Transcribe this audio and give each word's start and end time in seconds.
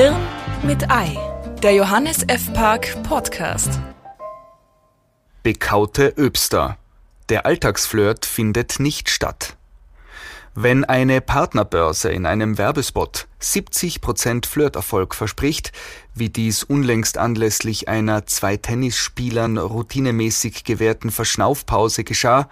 Hirn 0.00 0.14
mit 0.62 0.92
Ei, 0.92 1.18
der 1.60 1.72
Johannes 1.72 2.22
F. 2.28 2.52
Park 2.52 3.02
Podcast. 3.02 3.80
Bekaute 5.42 6.14
Öbster. 6.16 6.78
Der 7.30 7.46
Alltagsflirt 7.46 8.24
findet 8.24 8.78
nicht 8.78 9.10
statt. 9.10 9.56
Wenn 10.54 10.84
eine 10.84 11.20
Partnerbörse 11.20 12.12
in 12.12 12.26
einem 12.26 12.58
Werbespot 12.58 13.26
70% 13.42 14.46
Flirterfolg 14.46 15.16
verspricht, 15.16 15.72
wie 16.14 16.30
dies 16.30 16.62
unlängst 16.62 17.18
anlässlich 17.18 17.88
einer 17.88 18.24
zwei 18.24 18.56
Tennisspielern 18.56 19.58
routinemäßig 19.58 20.62
gewährten 20.62 21.10
Verschnaufpause 21.10 22.04
geschah, 22.04 22.48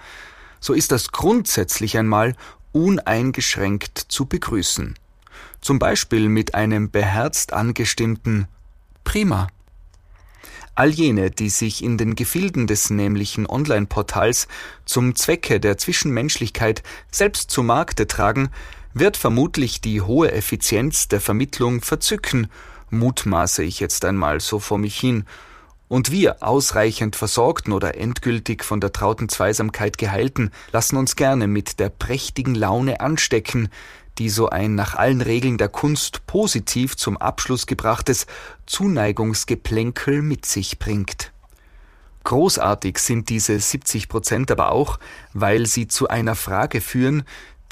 so 0.59 0.73
ist 0.73 0.91
das 0.91 1.13
grundsätzlich 1.13 1.97
einmal 1.97 2.35
uneingeschränkt 2.73 3.99
zu 3.99 4.27
begrüßen. 4.27 4.97
Zum 5.61 5.79
Beispiel 5.79 6.29
mit 6.29 6.55
einem 6.55 6.91
beherzt 6.91 7.53
angestimmten 7.53 8.47
Prima. 9.05 9.49
All 10.75 10.91
jene, 10.91 11.31
die 11.31 11.49
sich 11.49 11.83
in 11.83 11.97
den 11.97 12.17
Gefilden 12.17 12.67
des 12.67 12.91
nämlichen 12.91 13.47
Online-Portals 13.47 14.47
zum 14.85 15.15
Zwecke 15.15 15.59
der 15.59 15.79
Zwischenmenschlichkeit 15.79 16.83
selbst 17.11 17.51
zu 17.51 17.63
Markte 17.63 18.07
tragen, 18.07 18.51
wird 18.93 19.17
vermutlich 19.17 19.81
die 19.81 20.03
hohe 20.03 20.33
Effizienz 20.33 21.09
der 21.09 21.21
Vermittlung 21.21 21.81
verzücken, 21.81 22.49
mutmaße 22.91 23.63
ich 23.63 23.81
jetzt 23.81 24.05
einmal 24.05 24.41
so 24.41 24.59
vor 24.59 24.79
mich 24.79 24.99
hin, 24.99 25.25
und 25.89 26.11
wir, 26.11 26.43
ausreichend 26.43 27.15
versorgten 27.15 27.73
oder 27.73 27.97
endgültig 27.97 28.65
von 28.65 28.81
der 28.81 28.93
trauten 28.93 29.29
Zweisamkeit 29.29 29.99
geheilten, 29.99 30.51
lassen 30.73 30.97
uns 30.97 31.15
gerne 31.15 31.47
mit 31.47 31.79
der 31.79 31.91
prächtigen 31.91 32.55
Laune 32.55 33.01
anstecken, 33.01 33.69
die 34.19 34.29
so 34.29 34.49
ein 34.49 34.75
nach 34.75 34.95
allen 34.95 35.21
Regeln 35.21 35.59
der 35.59 35.69
Kunst 35.69 36.27
positiv 36.27 36.97
zum 36.97 37.17
Abschluss 37.17 37.67
gebrachtes 37.67 38.27
Zuneigungsgeplänkel 38.67 40.23
mit 40.23 40.47
sich 40.47 40.79
bringt. 40.79 41.33
Großartig 42.25 42.99
sind 42.99 43.29
diese 43.29 43.59
70 43.59 44.09
Prozent 44.09 44.51
aber 44.51 44.73
auch, 44.73 44.99
weil 45.33 45.67
sie 45.67 45.87
zu 45.87 46.09
einer 46.09 46.35
Frage 46.35 46.81
führen, 46.81 47.23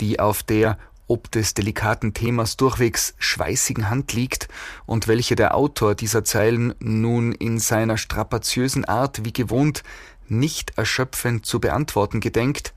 die 0.01 0.21
auf 0.21 0.43
der 0.43 0.79
ob 1.07 1.31
des 1.31 1.55
delikaten 1.55 2.15
Themas 2.15 2.57
durchwegs 2.57 3.15
schweißigen 3.19 3.91
Hand 3.91 4.13
liegt 4.13 4.49
und 4.87 5.07
welche 5.07 5.37
der 5.37 5.55
Autor 5.55 5.95
dieser 5.95 6.25
Zeilen 6.25 6.75
nun 6.79 7.33
in 7.33 7.59
seiner 7.59 7.99
strapaziösen 7.99 8.85
Art 8.85 9.25
wie 9.25 9.33
gewohnt 9.33 9.83
nicht 10.29 10.79
erschöpfend 10.79 11.45
zu 11.45 11.61
beantworten 11.61 12.21
gedenkt, 12.21 12.73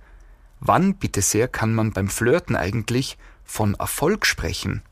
wann 0.60 0.96
bitte 0.96 1.22
sehr 1.22 1.48
kann 1.48 1.74
man 1.74 1.94
beim 1.94 2.10
Flirten 2.10 2.56
eigentlich 2.56 3.18
von 3.48 3.74
Erfolg 3.74 4.28
sprechen? 4.28 4.84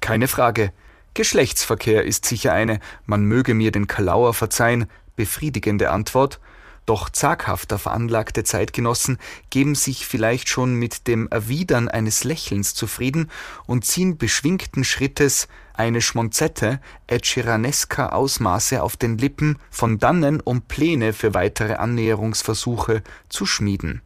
Keine 0.00 0.28
Frage. 0.28 0.72
Geschlechtsverkehr 1.14 2.04
ist 2.04 2.24
sicher 2.24 2.52
eine, 2.52 2.78
man 3.04 3.24
möge 3.24 3.54
mir 3.54 3.72
den 3.72 3.88
Kalauer 3.88 4.32
verzeihen, 4.32 4.86
befriedigende 5.16 5.90
Antwort, 5.90 6.40
doch 6.84 7.10
zaghafter 7.10 7.78
veranlagte 7.78 8.42
Zeitgenossen 8.42 9.18
geben 9.50 9.74
sich 9.74 10.06
vielleicht 10.06 10.48
schon 10.48 10.74
mit 10.74 11.06
dem 11.06 11.28
Erwidern 11.28 11.88
eines 11.88 12.24
Lächelns 12.24 12.74
zufrieden 12.74 13.30
und 13.66 13.84
ziehen 13.84 14.18
beschwingten 14.18 14.82
Schrittes 14.82 15.46
eine 15.74 16.00
Schmonzette 16.00 16.80
etcheranesker 17.06 18.12
Ausmaße 18.12 18.82
auf 18.82 18.96
den 18.96 19.16
Lippen 19.16 19.58
von 19.70 19.98
dannen, 19.98 20.40
um 20.40 20.62
Pläne 20.62 21.12
für 21.12 21.34
weitere 21.34 21.74
Annäherungsversuche 21.74 23.02
zu 23.28 23.46
schmieden. 23.46 24.02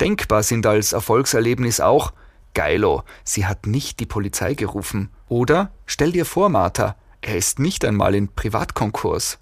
Denkbar 0.00 0.42
sind 0.42 0.66
als 0.66 0.92
Erfolgserlebnis 0.92 1.80
auch 1.80 2.12
Geilo, 2.54 3.04
sie 3.24 3.46
hat 3.46 3.66
nicht 3.66 4.00
die 4.00 4.06
Polizei 4.06 4.54
gerufen. 4.54 5.10
Oder 5.28 5.70
stell 5.86 6.12
dir 6.12 6.24
vor, 6.24 6.48
Martha, 6.48 6.96
er 7.20 7.36
ist 7.36 7.58
nicht 7.58 7.84
einmal 7.84 8.14
in 8.14 8.34
Privatkonkurs. 8.34 9.38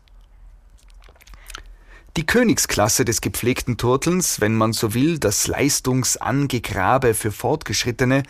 Die 2.16 2.24
Königsklasse 2.24 3.04
des 3.04 3.20
gepflegten 3.20 3.76
Turtelns, 3.76 4.40
wenn 4.40 4.54
man 4.54 4.72
so 4.72 4.94
will, 4.94 5.18
das 5.18 5.46
Leistungsangegrabe 5.46 7.12
für 7.12 7.30
Fortgeschrittene, 7.30 8.22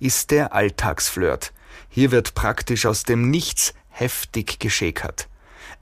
ist 0.00 0.30
der 0.30 0.54
Alltagsflirt. 0.54 1.52
Hier 1.90 2.10
wird 2.10 2.34
praktisch 2.34 2.86
aus 2.86 3.02
dem 3.02 3.30
Nichts 3.30 3.74
heftig 3.90 4.58
geschäkert. 4.60 5.28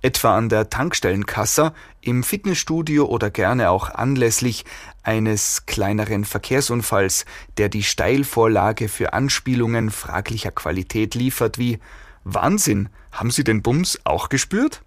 Etwa 0.03 0.37
an 0.37 0.49
der 0.49 0.71
Tankstellenkasse, 0.71 1.73
im 2.01 2.23
Fitnessstudio 2.23 3.07
oder 3.07 3.31
gerne 3.31 3.71
auch 3.71 3.91
anlässlich 3.91 4.65
eines 5.03 5.67
kleineren 5.67 6.25
Verkehrsunfalls, 6.25 7.25
der 7.57 7.69
die 7.69 7.83
Steilvorlage 7.83 8.89
für 8.89 9.13
Anspielungen 9.13 9.91
fraglicher 9.91 10.51
Qualität 10.51 11.15
liefert, 11.15 11.59
wie 11.59 11.79
Wahnsinn, 12.25 12.89
haben 13.11 13.31
Sie 13.31 13.45
den 13.45 13.63
Bums 13.63 13.99
auch 14.05 14.29
gespürt? 14.29 14.83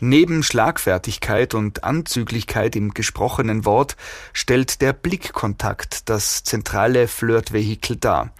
Neben 0.00 0.42
Schlagfertigkeit 0.42 1.54
und 1.54 1.84
Anzüglichkeit 1.84 2.76
im 2.76 2.92
gesprochenen 2.92 3.64
Wort 3.64 3.96
stellt 4.32 4.80
der 4.82 4.92
Blickkontakt 4.92 6.08
das 6.08 6.42
zentrale 6.44 7.08
Flirtvehikel 7.08 7.96
dar. 7.96 8.30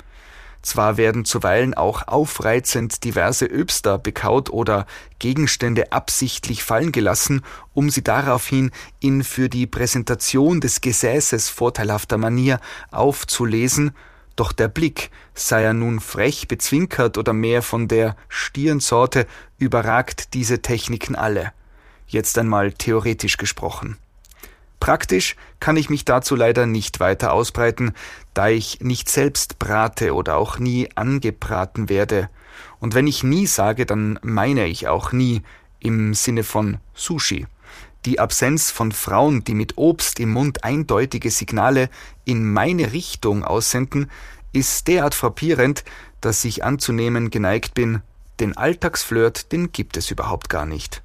Zwar 0.64 0.96
werden 0.96 1.26
zuweilen 1.26 1.74
auch 1.74 2.08
aufreizend 2.08 3.04
diverse 3.04 3.44
Öbster 3.44 3.98
bekaut 3.98 4.48
oder 4.48 4.86
Gegenstände 5.18 5.92
absichtlich 5.92 6.64
fallen 6.64 6.90
gelassen, 6.90 7.42
um 7.74 7.90
sie 7.90 8.02
daraufhin 8.02 8.70
in 8.98 9.24
für 9.24 9.50
die 9.50 9.66
Präsentation 9.66 10.62
des 10.62 10.80
Gesäßes 10.80 11.50
vorteilhafter 11.50 12.16
Manier 12.16 12.60
aufzulesen, 12.90 13.92
doch 14.36 14.52
der 14.52 14.68
Blick, 14.68 15.10
sei 15.34 15.64
er 15.64 15.74
nun 15.74 16.00
frech 16.00 16.48
bezwinkert 16.48 17.18
oder 17.18 17.34
mehr 17.34 17.60
von 17.60 17.86
der 17.86 18.16
Stirnsorte, 18.30 19.26
überragt 19.58 20.32
diese 20.32 20.62
Techniken 20.62 21.14
alle. 21.14 21.52
Jetzt 22.06 22.38
einmal 22.38 22.72
theoretisch 22.72 23.36
gesprochen. 23.36 23.98
Praktisch 24.84 25.36
kann 25.60 25.78
ich 25.78 25.88
mich 25.88 26.04
dazu 26.04 26.36
leider 26.36 26.66
nicht 26.66 27.00
weiter 27.00 27.32
ausbreiten, 27.32 27.94
da 28.34 28.50
ich 28.50 28.80
nicht 28.82 29.08
selbst 29.08 29.58
brate 29.58 30.12
oder 30.12 30.36
auch 30.36 30.58
nie 30.58 30.90
angebraten 30.94 31.88
werde. 31.88 32.28
Und 32.80 32.94
wenn 32.94 33.06
ich 33.06 33.24
nie 33.24 33.46
sage, 33.46 33.86
dann 33.86 34.18
meine 34.20 34.66
ich 34.66 34.86
auch 34.86 35.10
nie 35.10 35.40
im 35.80 36.12
Sinne 36.12 36.44
von 36.44 36.76
Sushi. 36.92 37.46
Die 38.04 38.20
Absenz 38.20 38.70
von 38.70 38.92
Frauen, 38.92 39.42
die 39.42 39.54
mit 39.54 39.78
Obst 39.78 40.20
im 40.20 40.32
Mund 40.32 40.64
eindeutige 40.64 41.30
Signale 41.30 41.88
in 42.26 42.52
meine 42.52 42.92
Richtung 42.92 43.42
aussenden, 43.42 44.10
ist 44.52 44.86
derart 44.86 45.14
frappierend, 45.14 45.82
dass 46.20 46.44
ich 46.44 46.62
anzunehmen 46.62 47.30
geneigt 47.30 47.72
bin, 47.72 48.02
den 48.38 48.54
Alltagsflirt, 48.54 49.50
den 49.50 49.72
gibt 49.72 49.96
es 49.96 50.10
überhaupt 50.10 50.50
gar 50.50 50.66
nicht. 50.66 51.03